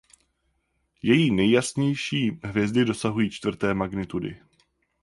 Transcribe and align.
Její 1.01 1.31
nejjasnější 1.31 2.39
hvězdy 2.43 2.85
dosahují 2.85 3.29
čtvrté 3.29 3.73
magnitudy. 3.73 4.39